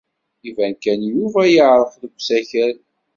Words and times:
Iban 0.49 0.73
kan 0.83 0.99
Yuba 1.13 1.41
yeɛreq 1.53 1.93
deg 2.01 2.13
usakal. 2.17 2.73